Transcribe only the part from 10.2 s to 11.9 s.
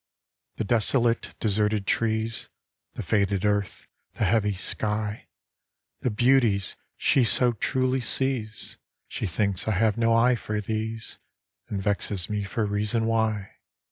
for these, And